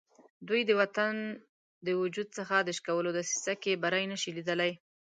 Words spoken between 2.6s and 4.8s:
د شکولو دسیسه کې بری نه شي لیدلای.